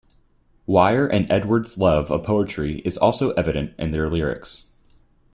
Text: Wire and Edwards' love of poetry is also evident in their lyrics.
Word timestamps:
Wire 0.65 1.05
and 1.05 1.31
Edwards' 1.31 1.77
love 1.77 2.09
of 2.09 2.23
poetry 2.23 2.79
is 2.79 2.97
also 2.97 3.33
evident 3.33 3.75
in 3.77 3.91
their 3.91 4.09
lyrics. 4.09 4.71